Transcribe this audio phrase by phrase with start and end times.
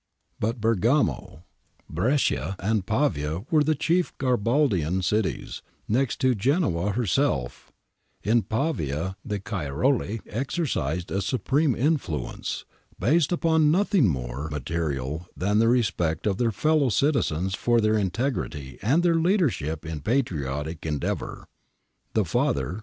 [0.37, 1.43] ^ But Bergamo,
[1.87, 7.71] Brescia, and Pavia were the chief Garibaldian cities, next to Genoa herself
[8.23, 12.65] In Pavia the Cairoli exercised a supreme influence,
[12.99, 18.79] based upon nothing more material than the respect of their fellow citizens for their integrity
[18.81, 21.47] and their leadership in patriotic endeavour.
[22.15, 22.79] The father.